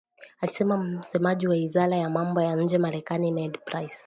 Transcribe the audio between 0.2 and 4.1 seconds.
alisema msemaji wa wizara ya mambo ya nje Marekani Ned Price